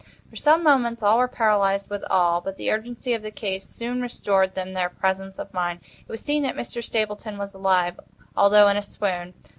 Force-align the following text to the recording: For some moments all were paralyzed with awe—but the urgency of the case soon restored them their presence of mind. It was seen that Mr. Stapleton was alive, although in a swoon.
For 0.31 0.35
some 0.35 0.63
moments 0.63 1.03
all 1.03 1.19
were 1.19 1.27
paralyzed 1.27 1.87
with 1.91 2.03
awe—but 2.09 2.57
the 2.57 2.71
urgency 2.71 3.13
of 3.13 3.21
the 3.21 3.29
case 3.29 3.69
soon 3.69 4.01
restored 4.01 4.55
them 4.55 4.73
their 4.73 4.89
presence 4.89 5.37
of 5.37 5.53
mind. 5.53 5.81
It 5.83 6.09
was 6.09 6.21
seen 6.25 6.41
that 6.41 6.55
Mr. 6.55 6.83
Stapleton 6.83 7.37
was 7.37 7.53
alive, 7.53 7.99
although 8.35 8.67
in 8.67 8.77
a 8.77 8.81
swoon. 8.81 9.35